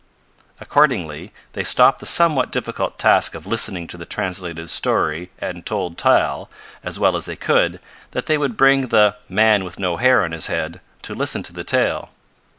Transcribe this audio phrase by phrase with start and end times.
[0.59, 5.95] Accordingly they stopped the somewhat difficult task of listening to the translated story and told
[5.95, 6.49] Tal,
[6.83, 10.31] as well as they could, that they would bring the "man with no hair on
[10.31, 12.09] his head" to listen to the tale.